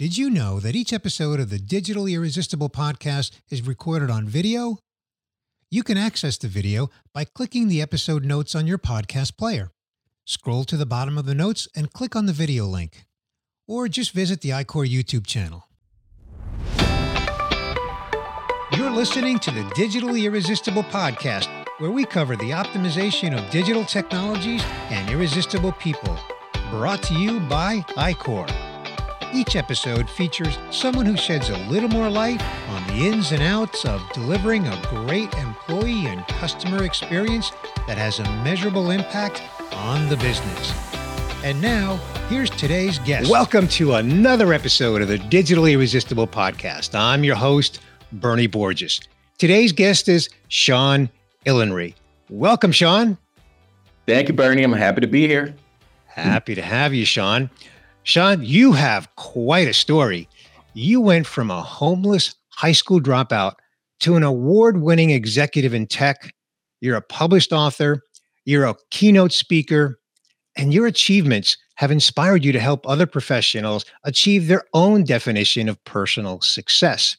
[0.00, 4.78] Did you know that each episode of the Digital Irresistible podcast is recorded on video?
[5.70, 9.72] You can access the video by clicking the episode notes on your podcast player.
[10.24, 13.04] Scroll to the bottom of the notes and click on the video link.
[13.68, 15.68] Or just visit the iQor YouTube channel.
[18.74, 24.62] You're listening to the Digitally Irresistible podcast, where we cover the optimization of digital technologies
[24.88, 26.18] and irresistible people.
[26.70, 28.69] Brought to you by iQor.
[29.32, 33.84] Each episode features someone who sheds a little more light on the ins and outs
[33.84, 37.52] of delivering a great employee and customer experience
[37.86, 39.40] that has a measurable impact
[39.72, 40.74] on the business.
[41.44, 41.94] And now,
[42.28, 43.30] here's today's guest.
[43.30, 46.98] Welcome to another episode of the Digitally Irresistible podcast.
[46.98, 47.78] I'm your host,
[48.10, 49.00] Bernie Borges.
[49.38, 51.08] Today's guest is Sean
[51.46, 51.94] Illenry.
[52.30, 53.16] Welcome, Sean.
[54.08, 54.64] Thank you, Bernie.
[54.64, 55.54] I'm happy to be here.
[56.06, 57.48] Happy to have you, Sean.
[58.02, 60.28] Sean, you have quite a story.
[60.74, 63.54] You went from a homeless high school dropout
[64.00, 66.34] to an award winning executive in tech.
[66.80, 68.02] You're a published author,
[68.44, 69.98] you're a keynote speaker,
[70.56, 75.82] and your achievements have inspired you to help other professionals achieve their own definition of
[75.84, 77.16] personal success.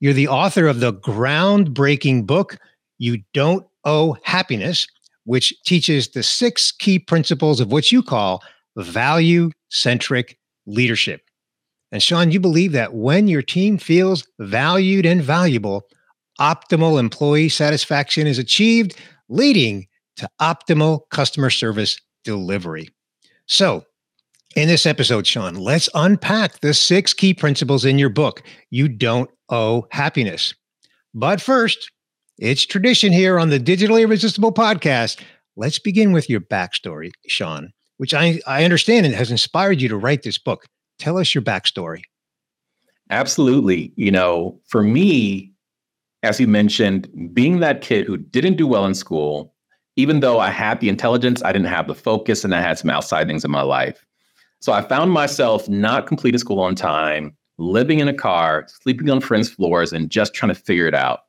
[0.00, 2.56] You're the author of the groundbreaking book,
[2.98, 4.86] You Don't Owe Happiness,
[5.24, 8.42] which teaches the six key principles of what you call
[8.76, 11.22] value centric leadership.
[11.92, 15.82] And Sean, you believe that when your team feels valued and valuable,
[16.40, 18.96] optimal employee satisfaction is achieved,
[19.28, 22.88] leading to optimal customer service delivery.
[23.46, 23.84] So,
[24.56, 28.42] in this episode, Sean, let's unpack the six key principles in your book.
[28.70, 30.54] You don't owe happiness.
[31.14, 31.90] But first,
[32.38, 35.20] it's tradition here on the Digitally Irresistible podcast.
[35.56, 39.96] Let's begin with your backstory, Sean which I, I understand and has inspired you to
[39.98, 40.64] write this book.
[40.98, 42.00] Tell us your backstory.
[43.10, 43.92] Absolutely.
[43.94, 45.52] You know, for me,
[46.22, 49.54] as you mentioned, being that kid who didn't do well in school,
[49.96, 52.88] even though I had the intelligence, I didn't have the focus and I had some
[52.88, 54.06] outside things in my life.
[54.60, 59.20] So I found myself not completing school on time, living in a car, sleeping on
[59.20, 61.24] friends' floors, and just trying to figure it out.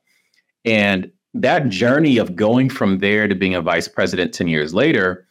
[0.64, 5.26] And that journey of going from there to being a vice president 10 years later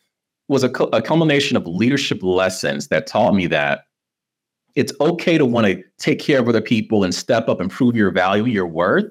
[0.52, 3.86] was a, a culmination of leadership lessons that taught me that
[4.76, 7.96] it's okay to want to take care of other people and step up and prove
[7.96, 9.06] your value, your worth.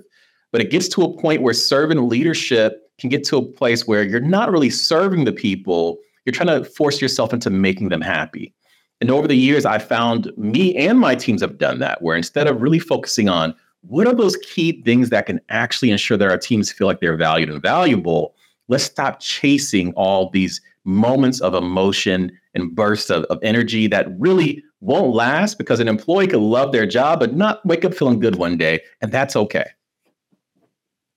[0.53, 4.03] But it gets to a point where serving leadership can get to a place where
[4.03, 5.97] you're not really serving the people,
[6.27, 8.55] you're trying to force yourself into making them happy.
[9.01, 12.49] And over the years, I found me and my teams have done that, where instead
[12.49, 16.37] of really focusing on what are those key things that can actually ensure that our
[16.37, 18.35] teams feel like they're valued and valuable,
[18.69, 24.63] let's stop chasing all these moments of emotion and bursts of, of energy that really
[24.81, 28.37] won't last because an employee could love their job but not wake up feeling good
[28.37, 29.67] one day, and that's okay.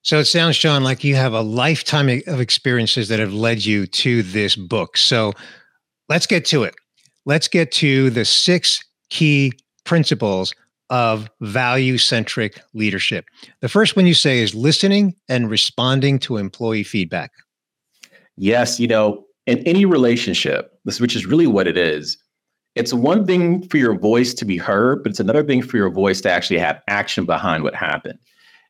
[0.03, 3.87] So it sounds, Sean, like you have a lifetime of experiences that have led you
[3.87, 4.97] to this book.
[4.97, 5.31] So
[6.09, 6.75] let's get to it.
[7.25, 9.53] Let's get to the six key
[9.85, 10.53] principles
[10.89, 13.25] of value centric leadership.
[13.61, 17.31] The first one you say is listening and responding to employee feedback.
[18.35, 22.17] Yes, you know, in any relationship, this which is really what it is,
[22.75, 25.89] it's one thing for your voice to be heard, but it's another thing for your
[25.89, 28.17] voice to actually have action behind what happened.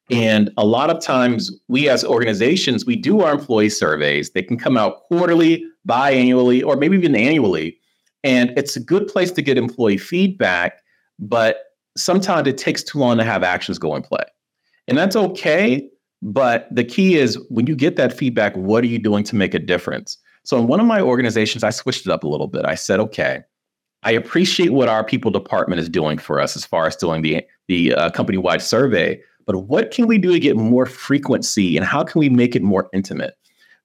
[0.09, 4.31] And a lot of times, we as organizations, we do our employee surveys.
[4.31, 7.77] They can come out quarterly, biannually, or maybe even annually.
[8.23, 10.81] And it's a good place to get employee feedback,
[11.19, 11.59] but
[11.95, 14.23] sometimes it takes too long to have actions go in play.
[14.89, 15.87] And that's okay.
[16.21, 19.53] But the key is when you get that feedback, what are you doing to make
[19.53, 20.17] a difference?
[20.43, 22.65] So in one of my organizations, I switched it up a little bit.
[22.65, 23.43] I said, okay,
[24.03, 27.43] I appreciate what our people department is doing for us as far as doing the
[27.67, 31.85] the uh, company wide survey, but what can we do to get more frequency and
[31.85, 33.35] how can we make it more intimate?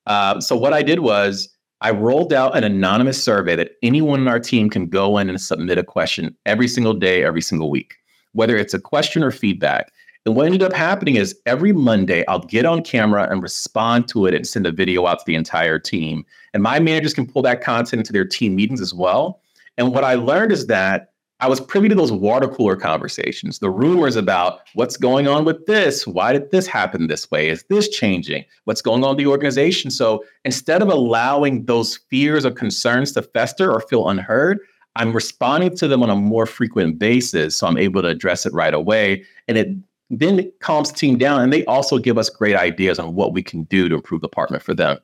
[0.06, 1.48] Uh, so what I did was
[1.80, 5.40] I rolled out an anonymous survey that anyone in our team can go in and
[5.40, 7.94] submit a question every single day, every single week,
[8.32, 9.92] whether it's a question or feedback.
[10.28, 14.26] And what ended up happening is every Monday, I'll get on camera and respond to
[14.26, 16.26] it and send a video out to the entire team.
[16.52, 19.40] And my managers can pull that content into their team meetings as well.
[19.78, 23.70] And what I learned is that I was privy to those water cooler conversations, the
[23.70, 26.06] rumors about what's going on with this.
[26.06, 27.48] Why did this happen this way?
[27.48, 28.44] Is this changing?
[28.64, 29.90] What's going on in the organization?
[29.90, 34.58] So instead of allowing those fears or concerns to fester or feel unheard,
[34.96, 37.56] I'm responding to them on a more frequent basis.
[37.56, 39.24] So I'm able to address it right away.
[39.46, 39.68] And it
[40.10, 43.32] then it calms the team down and they also give us great ideas on what
[43.32, 44.98] we can do to improve the department for them.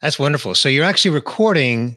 [0.00, 0.54] That's wonderful.
[0.54, 1.96] So you're actually recording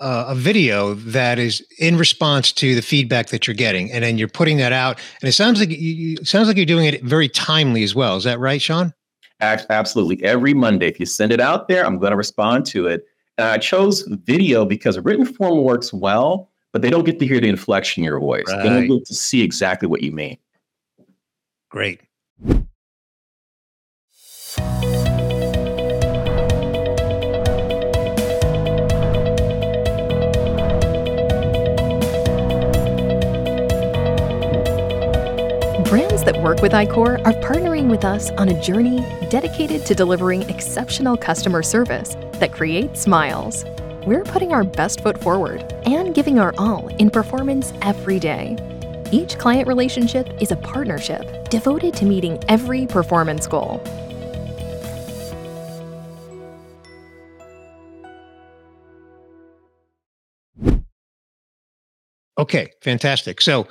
[0.00, 4.16] uh, a video that is in response to the feedback that you're getting, and then
[4.16, 4.98] you're putting that out.
[5.20, 8.16] And it sounds like you, it sounds like you're doing it very timely as well.
[8.16, 8.94] Is that right, Sean?
[9.40, 10.22] Absolutely.
[10.24, 13.04] Every Monday, if you send it out there, I'm going to respond to it.
[13.36, 17.40] And I chose video because written form works well, but they don't get to hear
[17.40, 18.44] the inflection in your voice.
[18.48, 18.62] Right.
[18.62, 20.38] They don't get to see exactly what you mean.
[21.70, 22.00] Great.
[35.88, 39.00] Brands that work with iQor are partnering with us on a journey
[39.30, 43.64] dedicated to delivering exceptional customer service that creates smiles.
[44.08, 48.56] We're putting our best foot forward and giving our all in performance every day.
[49.12, 53.82] Each client relationship is a partnership devoted to meeting every performance goal.
[62.38, 63.42] Okay, fantastic.
[63.42, 63.68] So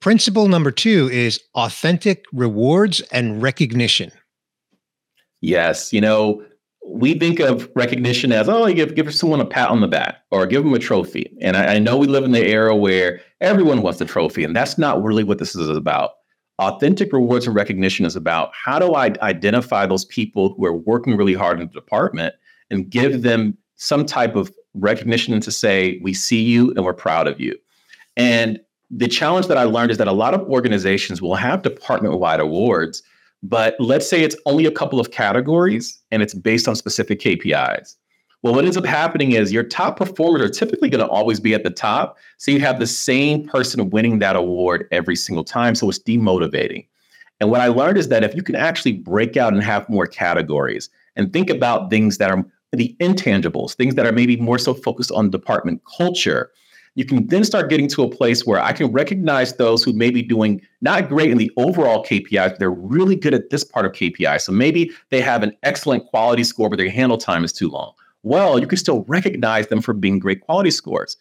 [0.00, 4.12] Principle number two is authentic rewards and recognition.
[5.40, 5.92] Yes.
[5.92, 6.44] You know,
[6.88, 10.18] we think of recognition as, oh, you give, give someone a pat on the back
[10.30, 11.36] or give them a trophy.
[11.40, 14.54] And I, I know we live in the era where everyone wants a trophy, and
[14.54, 16.12] that's not really what this is about.
[16.58, 21.16] Authentic rewards and recognition is about how do I identify those people who are working
[21.16, 22.34] really hard in the department
[22.70, 27.26] and give them some type of recognition to say, we see you and we're proud
[27.26, 27.54] of you.
[28.16, 28.58] And
[28.90, 32.40] the challenge that I learned is that a lot of organizations will have department wide
[32.40, 33.02] awards,
[33.42, 37.96] but let's say it's only a couple of categories and it's based on specific KPIs.
[38.42, 41.54] Well, what ends up happening is your top performers are typically going to always be
[41.54, 42.18] at the top.
[42.38, 45.74] So you have the same person winning that award every single time.
[45.74, 46.86] So it's demotivating.
[47.40, 50.06] And what I learned is that if you can actually break out and have more
[50.06, 54.74] categories and think about things that are the intangibles, things that are maybe more so
[54.74, 56.50] focused on department culture,
[56.96, 60.10] you can then start getting to a place where I can recognize those who may
[60.10, 63.84] be doing not great in the overall KPIs, but they're really good at this part
[63.84, 64.40] of KPI.
[64.40, 67.92] So maybe they have an excellent quality score, but their handle time is too long.
[68.22, 71.18] Well, you can still recognize them for being great quality scores.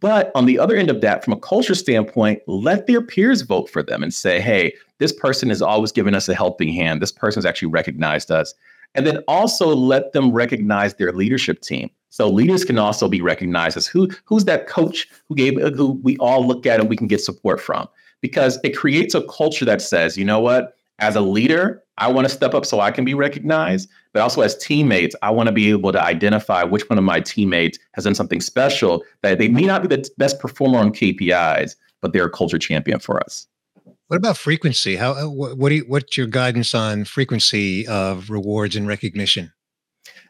[0.00, 3.68] But on the other end of that, from a culture standpoint, let their peers vote
[3.68, 7.02] for them and say, hey, this person has always given us a helping hand.
[7.02, 8.54] This person has actually recognized us.
[8.94, 11.90] And then also let them recognize their leadership team.
[12.10, 15.92] So leaders can also be recognized as who who's that coach who gave uh, who
[16.02, 17.88] we all look at and we can get support from
[18.20, 22.28] because it creates a culture that says, you know what, as a leader, I want
[22.28, 25.52] to step up so I can be recognized, but also as teammates, I want to
[25.52, 29.48] be able to identify which one of my teammates has done something special that they
[29.48, 33.46] may not be the best performer on KPIs, but they're a culture champion for us.
[34.08, 34.96] What about frequency?
[34.96, 39.52] How uh, what, what do you, what's your guidance on frequency of rewards and recognition?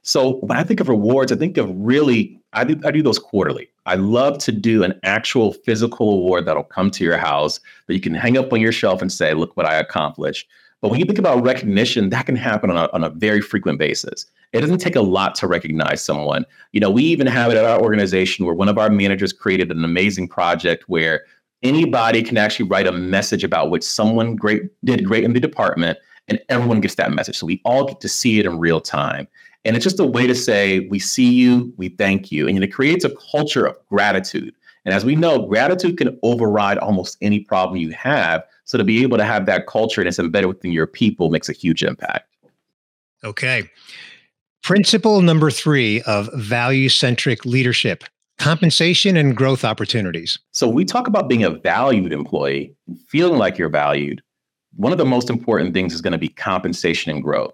[0.08, 3.18] So when I think of rewards, I think of really, I do, I do those
[3.18, 3.68] quarterly.
[3.84, 8.00] I love to do an actual physical award that'll come to your house that you
[8.00, 10.48] can hang up on your shelf and say, look what I accomplished.
[10.80, 13.78] But when you think about recognition, that can happen on a, on a very frequent
[13.78, 14.24] basis.
[14.54, 16.46] It doesn't take a lot to recognize someone.
[16.72, 19.70] You know, we even have it at our organization where one of our managers created
[19.70, 21.24] an amazing project where
[21.62, 25.98] anybody can actually write a message about what someone great did great in the department
[26.28, 27.36] and everyone gets that message.
[27.36, 29.28] So we all get to see it in real time.
[29.64, 32.48] And it's just a way to say, we see you, we thank you.
[32.48, 34.54] And it creates a culture of gratitude.
[34.84, 38.42] And as we know, gratitude can override almost any problem you have.
[38.64, 41.48] So to be able to have that culture and it's embedded within your people makes
[41.48, 42.34] a huge impact.
[43.24, 43.68] Okay.
[44.62, 48.04] Principle number three of value centric leadership
[48.38, 50.38] compensation and growth opportunities.
[50.52, 52.72] So we talk about being a valued employee,
[53.08, 54.22] feeling like you're valued.
[54.76, 57.52] One of the most important things is going to be compensation and growth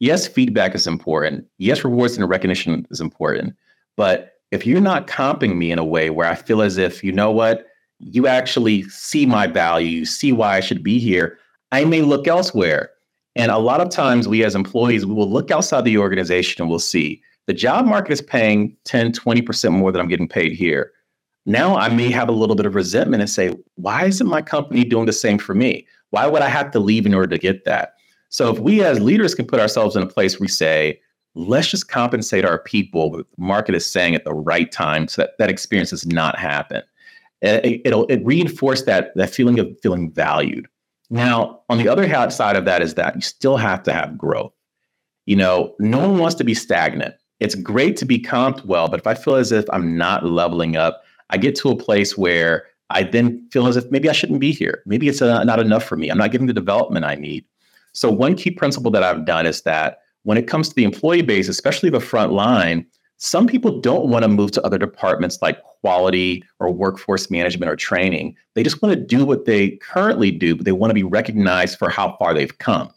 [0.00, 1.46] yes, feedback is important.
[1.58, 3.54] Yes, rewards and recognition is important.
[3.96, 7.12] But if you're not comping me in a way where I feel as if, you
[7.12, 7.66] know what,
[8.00, 11.38] you actually see my value, you see why I should be here,
[11.70, 12.90] I may look elsewhere.
[13.36, 16.70] And a lot of times we as employees, we will look outside the organization and
[16.70, 20.92] we'll see the job market is paying 10, 20% more than I'm getting paid here.
[21.46, 24.84] Now I may have a little bit of resentment and say, why isn't my company
[24.84, 25.86] doing the same for me?
[26.10, 27.94] Why would I have to leave in order to get that?
[28.30, 31.00] So if we as leaders can put ourselves in a place where we say,
[31.34, 35.22] let's just compensate our people what the market is saying at the right time so
[35.22, 36.82] that that experience does not happen.
[37.42, 40.66] It, it'll it reinforce that that feeling of feeling valued.
[41.10, 44.52] Now, on the other side of that is that you still have to have growth.
[45.26, 47.14] You know, no one wants to be stagnant.
[47.40, 50.76] It's great to be comped well, but if I feel as if I'm not leveling
[50.76, 54.40] up, I get to a place where I then feel as if maybe I shouldn't
[54.40, 54.82] be here.
[54.84, 56.10] Maybe it's uh, not enough for me.
[56.10, 57.44] I'm not getting the development I need.
[57.92, 61.22] So one key principle that I've done is that when it comes to the employee
[61.22, 62.86] base, especially the front line,
[63.22, 67.76] Some people don't want to move to other departments like quality or workforce management or
[67.76, 68.34] training.
[68.54, 71.78] They just want to do what they currently do, but they want to be recognized
[71.78, 72.90] for how far they've come.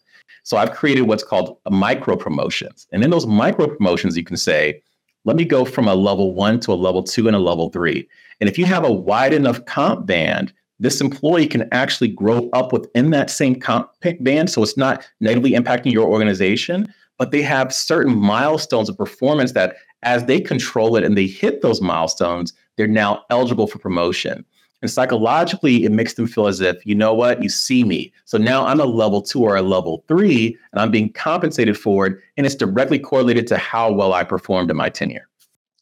[0.43, 2.87] So I've created what's called micro promotions.
[2.93, 4.81] And in those micro promotions, you can say,
[5.25, 8.07] let me go from a level one to a level two and a level three.
[8.39, 12.73] And if you have a wide enough comp band, this employee can actually grow up
[12.73, 14.49] within that same comp band.
[14.49, 19.77] So it's not negatively impacting your organization, but they have certain milestones of performance that
[20.03, 24.43] as they control it and they hit those milestones, they're now eligible for promotion.
[24.81, 28.11] And psychologically, it makes them feel as if, you know what, you see me.
[28.25, 32.07] So now I'm a level two or a level three, and I'm being compensated for
[32.07, 32.17] it.
[32.35, 35.29] And it's directly correlated to how well I performed in my tenure.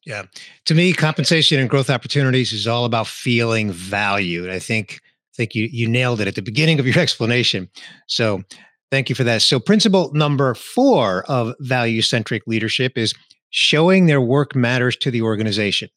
[0.05, 0.23] Yeah.
[0.65, 4.49] To me, compensation and growth opportunities is all about feeling valued.
[4.49, 7.69] I think I think you you nailed it at the beginning of your explanation.
[8.07, 8.43] So
[8.89, 9.41] thank you for that.
[9.41, 13.13] So principle number four of value centric leadership is
[13.51, 15.89] showing their work matters to the organization.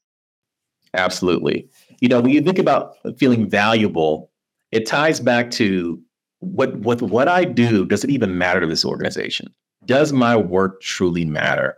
[0.93, 1.69] Absolutely
[2.05, 4.31] you know, when you think about feeling valuable,
[4.73, 5.99] it ties back to
[6.41, 7.87] what what what I do.
[7.87, 9.53] Does it even matter to this organization?
[9.87, 11.77] Does my work truly matter?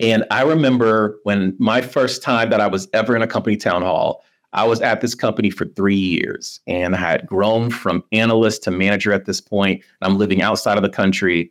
[0.00, 3.82] And I remember when my first time that I was ever in a company town
[3.82, 8.62] hall, I was at this company for three years and I had grown from analyst
[8.64, 9.82] to manager at this point.
[10.02, 11.50] I'm living outside of the country.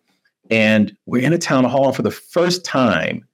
[0.51, 1.87] And we're in a town hall.
[1.87, 3.27] And for the first time,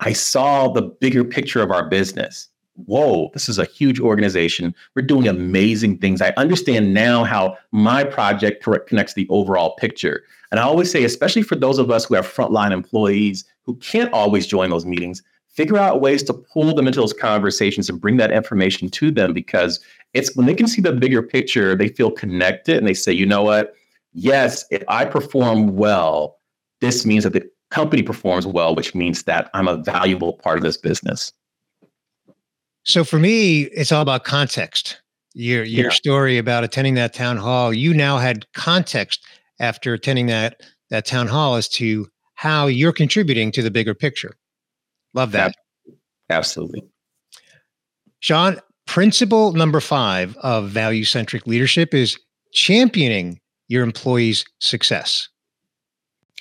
[0.00, 2.48] I saw the bigger picture of our business
[2.86, 4.74] whoa, this is a huge organization.
[4.94, 6.22] We're doing amazing things.
[6.22, 10.22] I understand now how my project connects the overall picture.
[10.50, 14.12] And I always say, especially for those of us who have frontline employees who can't
[14.12, 18.16] always join those meetings, figure out ways to pull them into those conversations and bring
[18.16, 19.80] that information to them because
[20.14, 23.26] it's when they can see the bigger picture, they feel connected and they say, you
[23.26, 23.74] know what?
[24.12, 26.38] Yes, if I perform well,
[26.80, 30.62] this means that the company performs well, which means that I'm a valuable part of
[30.62, 31.32] this business.
[32.84, 35.00] So for me, it's all about context.
[35.34, 35.92] Your your yeah.
[35.92, 39.24] story about attending that town hall, you now had context
[39.60, 42.06] after attending that that town hall as to
[42.42, 44.36] how you're contributing to the bigger picture.
[45.14, 45.54] Love that.
[46.28, 46.82] Absolutely.
[48.18, 48.58] Sean,
[48.88, 52.18] principle number 5 of value centric leadership is
[52.52, 55.28] championing your employees' success.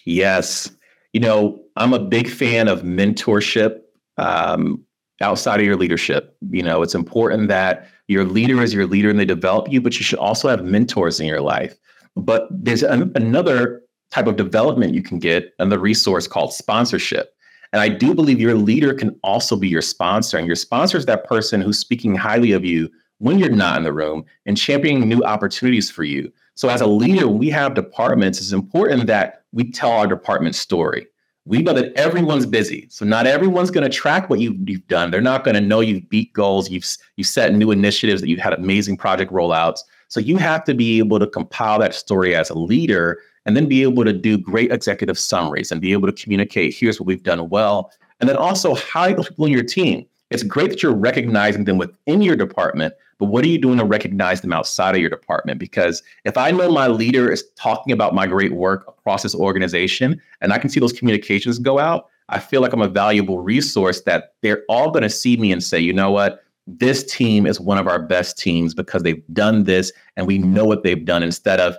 [0.04, 0.72] Yes.
[1.14, 3.82] You know, I'm a big fan of mentorship.
[4.18, 4.84] Um,
[5.22, 6.36] outside of your leadership.
[6.50, 10.00] You know, it's important that your leader is your leader and they develop you, but
[10.00, 11.78] you should also have mentors in your life.
[12.16, 17.34] But there's an, another type of development you can get and the resource called sponsorship.
[17.74, 20.38] And I do believe your leader can also be your sponsor.
[20.38, 22.90] And your sponsor is that person who's speaking highly of you
[23.20, 26.32] when you're not in the room and championing new opportunities for you.
[26.56, 28.40] So, as a leader, we have departments.
[28.40, 31.08] It's important that we tell our department story
[31.46, 32.88] we know that everyone's busy.
[32.90, 35.12] So not everyone's going to track what you've, done.
[35.12, 36.70] They're not going to know you've beat goals.
[36.70, 39.80] You've you've set new initiatives that you've had amazing project rollouts.
[40.08, 43.68] So you have to be able to compile that story as a leader and then
[43.68, 47.24] be able to do great executive summaries and be able to communicate here's what we've
[47.24, 47.92] done well.
[48.20, 50.06] And then also highlight the people in your team.
[50.30, 53.86] It's great that you're recognizing them within your department, but what are you doing to
[53.86, 55.60] recognize them outside of your department?
[55.60, 60.22] Because if I know my leader is talking about my great work across this organization
[60.42, 64.02] and I can see those communications go out, I feel like I'm a valuable resource
[64.02, 66.44] that they're all going to see me and say, you know what?
[66.66, 70.64] This team is one of our best teams because they've done this and we know
[70.64, 71.76] what they've done instead of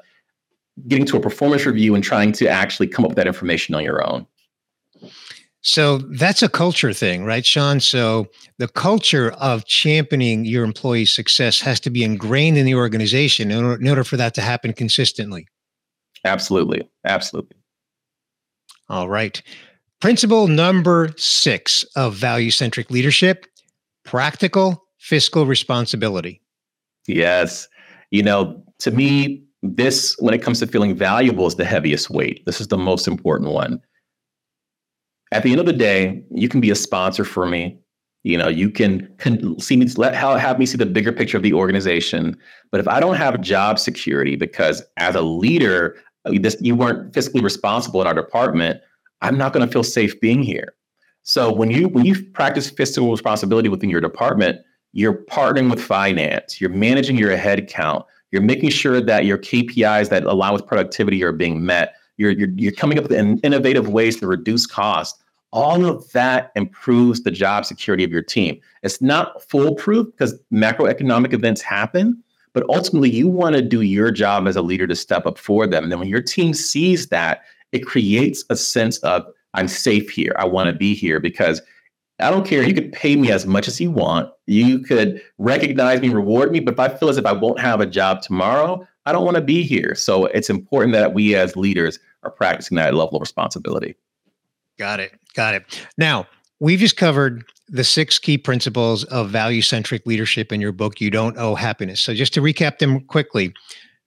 [0.89, 3.85] getting to a performance review and trying to actually come up with that information on
[3.85, 4.27] your own.
[5.61, 7.79] So that's a culture thing, right, Sean?
[7.79, 8.27] So
[8.59, 13.65] the culture of championing your employees' success has to be ingrained in the organization in
[13.65, 15.47] order, in order for that to happen consistently.
[16.25, 16.89] Absolutely.
[17.05, 17.57] Absolutely.
[18.89, 19.41] All right.
[20.01, 23.47] Principle number six of value centric leadership
[24.05, 26.41] practical fiscal responsibility.
[27.07, 27.69] Yes.
[28.11, 32.45] You know, to me, this, when it comes to feeling valuable, is the heaviest weight.
[32.47, 33.81] This is the most important one
[35.33, 37.79] at the end of the day, you can be a sponsor for me.
[38.23, 39.09] You know, you can,
[39.59, 42.37] see me let have me see the bigger picture of the organization.
[42.71, 47.43] But if I don't have job security, because as a leader, this you weren't fiscally
[47.43, 48.81] responsible in our department,
[49.23, 50.75] I'm not going to feel safe being here.
[51.25, 54.61] So when you when you practice fiscal responsibility within your department,
[54.93, 60.09] you're partnering with finance, you're managing your head count, you're making sure that your KPIs
[60.09, 61.95] that with productivity are being met.
[62.17, 65.23] You're, you're, you're coming up with innovative ways to reduce cost
[65.53, 68.59] all of that improves the job security of your team.
[68.83, 72.23] It's not foolproof because macroeconomic events happen,
[72.55, 75.67] but ultimately you want to do your job as a leader to step up for
[75.67, 75.85] them.
[75.85, 80.35] And then when your team sees that, it creates a sense of I'm safe here.
[80.39, 81.61] I want to be here because
[82.23, 82.63] I don't care.
[82.63, 84.31] You could pay me as much as you want.
[84.47, 86.61] You could recognize me, reward me.
[86.61, 89.37] But if I feel as if I won't have a job tomorrow, I don't want
[89.37, 89.95] to be here.
[89.95, 93.97] So it's important that we as leaders are practicing that level of responsibility.
[94.79, 95.13] Got it.
[95.35, 95.87] Got it.
[95.99, 96.27] Now,
[96.61, 101.11] we've just covered the six key principles of value centric leadership in your book, You
[101.11, 102.01] Don't Owe Happiness.
[102.01, 103.53] So, just to recap them quickly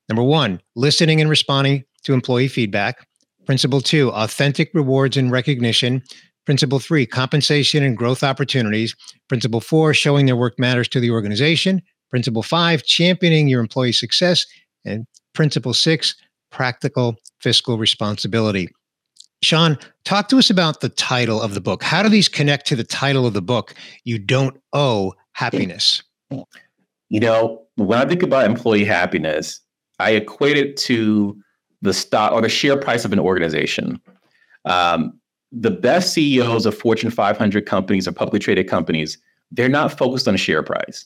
[0.10, 3.08] number one, listening and responding to employee feedback.
[3.46, 6.02] Principle two, authentic rewards and recognition.
[6.46, 8.96] Principle three, compensation and growth opportunities.
[9.28, 11.82] Principle four, showing their work matters to the organization.
[12.12, 14.46] Principle five, championing your employee success.
[14.86, 16.16] And principle six,
[16.52, 18.70] practical fiscal responsibility.
[19.42, 21.84] Sean, talk to us about the title of the book.
[21.84, 23.74] How do these connect to the title of the book?
[24.04, 26.02] You don't owe happiness.
[27.10, 29.60] You know, when I think about employee happiness,
[30.00, 31.38] I equate it to
[31.82, 34.02] the stock or the share price of an organization.
[34.64, 35.20] Um,
[35.52, 39.18] the best CEOs of Fortune 500 companies or publicly traded companies,
[39.52, 41.06] they're not focused on share price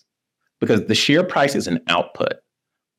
[0.60, 2.34] because the share price is an output.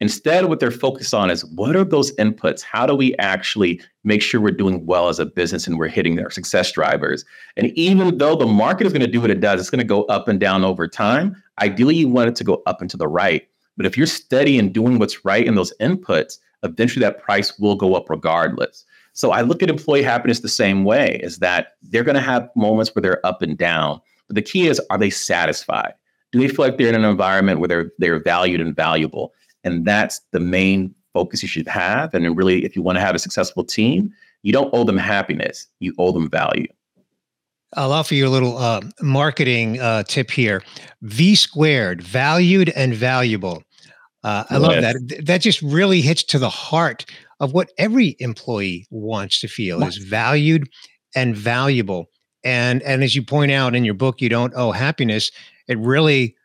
[0.02, 2.62] Instead, what they're focused on is what are those inputs?
[2.62, 6.18] How do we actually make sure we're doing well as a business and we're hitting
[6.18, 7.26] our success drivers?
[7.56, 9.85] And even though the market is going to do what it does, it's going to
[9.85, 11.40] go up and down over time.
[11.61, 13.47] Ideally, you want it to go up and to the right.
[13.76, 17.76] But if you're steady and doing what's right in those inputs, eventually that price will
[17.76, 18.87] go up regardless.
[19.21, 22.49] So I look at employee happiness the same way is that they're going to have
[22.57, 24.00] moments where they're up and down.
[24.27, 25.93] But the key is, are they satisfied?
[26.33, 29.35] Do they feel like they're in an environment where they're they're valued and valuable?
[29.62, 32.15] And that's the main focus you should have.
[32.15, 34.11] And really, if you want to have a successful team,
[34.41, 36.69] you don't owe them happiness, you owe them value.
[37.75, 40.62] I'll offer you a little uh, marketing uh, tip here.
[41.03, 43.65] V squared, valued and valuable.
[44.25, 45.25] Uh, I love that.
[45.27, 47.05] That just really hits to the heart
[47.40, 50.68] of what every employee wants to feel is valued
[51.16, 52.06] and valuable.
[52.44, 55.30] And and as you point out in your book, you don't owe happiness.
[55.66, 56.37] It really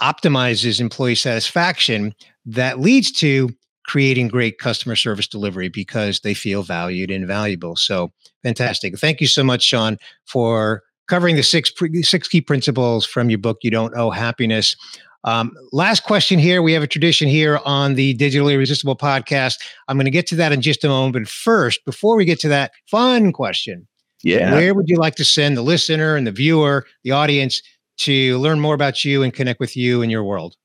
[0.00, 2.14] optimizes employee satisfaction
[2.46, 3.50] that leads to
[3.84, 7.76] creating great customer service delivery because they feel valued and valuable.
[7.76, 8.12] So
[8.42, 8.98] fantastic.
[8.98, 13.58] Thank you so much, Sean, for covering the six six key principles from your book.
[13.62, 14.76] You don't owe happiness.
[15.24, 16.62] Um, last question here.
[16.62, 19.58] We have a tradition here on the Digitally Irresistible podcast.
[19.88, 21.14] I'm going to get to that in just a moment.
[21.14, 23.86] But first, before we get to that fun question,
[24.22, 27.62] yeah, where would you like to send the listener and the viewer, the audience,
[27.98, 30.56] to learn more about you and connect with you and your world?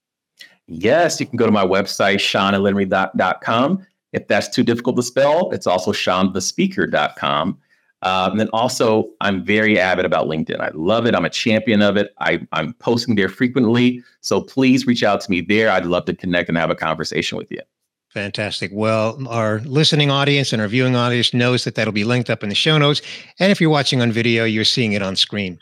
[0.68, 3.86] Yes, you can go to my website, seanlemery.com.
[4.14, 7.58] If that's too difficult to spell, it's also seanthespeaker.com.
[8.04, 10.60] Um, and then also, I'm very avid about LinkedIn.
[10.60, 11.16] I love it.
[11.16, 12.14] I'm a champion of it.
[12.20, 14.04] I, I'm posting there frequently.
[14.22, 15.72] So please reach out to me there.
[15.72, 17.62] I'd love to connect and have a conversation with you.
[18.10, 18.72] Fantastic.
[18.74, 22.50] Well, our listening audience and our viewing audience knows that that'll be linked up in
[22.50, 23.02] the show notes.
[23.40, 25.60] And if you're watching on video, you're seeing it on screen.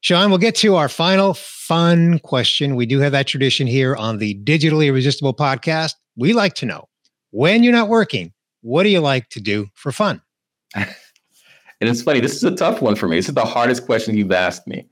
[0.00, 2.76] Sean, we'll get to our final fun question.
[2.76, 5.94] We do have that tradition here on the Digitally Irresistible podcast.
[6.16, 6.88] We like to know
[7.30, 10.22] when you're not working, what do you like to do for fun?
[11.80, 13.16] and it's funny, this is a tough one for me.
[13.16, 14.86] This is the hardest question you've asked me.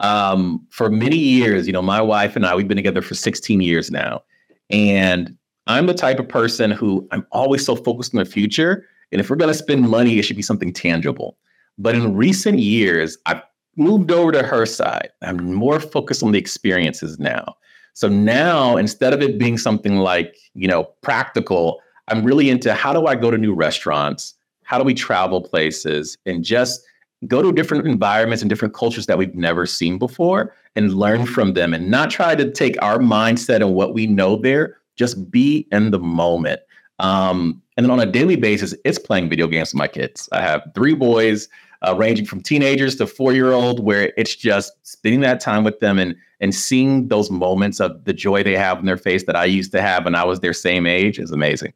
[0.00, 3.60] Um, for many years, you know, my wife and I, we've been together for 16
[3.60, 4.22] years now.
[4.70, 8.86] And I'm the type of person who I'm always so focused on the future.
[9.10, 11.36] And if we're going to spend money, it should be something tangible.
[11.76, 13.42] But in recent years, I've
[13.76, 15.10] moved over to her side.
[15.22, 17.56] I'm more focused on the experiences now.
[17.94, 22.92] So now instead of it being something like, you know, practical, I'm really into how
[22.92, 24.34] do I go to new restaurants?
[24.68, 26.84] How do we travel places and just
[27.26, 31.54] go to different environments and different cultures that we've never seen before and learn from
[31.54, 35.66] them and not try to take our mindset and what we know there, just be
[35.72, 36.60] in the moment.
[36.98, 40.28] Um, and then on a daily basis, it's playing video games with my kids.
[40.32, 41.48] I have three boys
[41.86, 45.80] uh, ranging from teenagers to four year old, where it's just spending that time with
[45.80, 49.34] them and and seeing those moments of the joy they have in their face that
[49.34, 51.72] I used to have when I was their same age is amazing.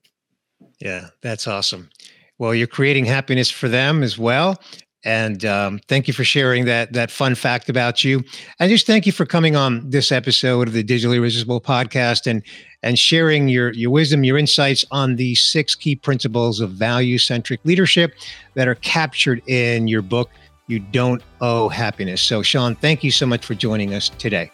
[0.78, 1.88] Yeah, that's awesome.
[2.38, 4.60] Well, you're creating happiness for them as well.
[5.04, 8.22] And um, thank you for sharing that that fun fact about you.
[8.60, 12.42] And just thank you for coming on this episode of the Digitally Irresistible podcast and
[12.84, 17.60] and sharing your your wisdom, your insights on the six key principles of value centric
[17.64, 18.14] leadership
[18.54, 20.30] that are captured in your book.
[20.68, 22.22] You don't owe happiness.
[22.22, 24.52] So, Sean, thank you so much for joining us today.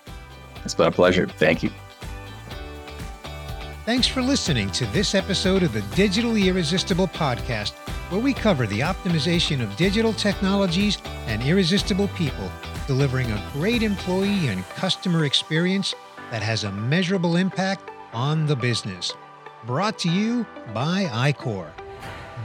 [0.64, 1.26] It's been a pleasure.
[1.26, 1.70] Thank you.
[3.88, 7.72] Thanks for listening to this episode of the Digitally Irresistible podcast,
[8.10, 12.52] where we cover the optimization of digital technologies and irresistible people,
[12.86, 15.94] delivering a great employee and customer experience
[16.30, 19.14] that has a measurable impact on the business.
[19.64, 21.70] Brought to you by iQor.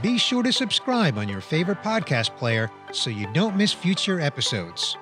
[0.00, 4.96] Be sure to subscribe on your favorite podcast player so you don't miss future episodes.